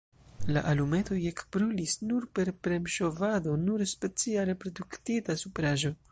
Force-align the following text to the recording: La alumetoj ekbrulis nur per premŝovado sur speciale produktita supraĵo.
La 0.53 0.61
alumetoj 0.69 1.17
ekbrulis 1.31 1.93
nur 2.11 2.25
per 2.39 2.51
premŝovado 2.67 3.53
sur 3.67 3.85
speciale 3.95 4.57
produktita 4.65 5.37
supraĵo. 5.43 5.93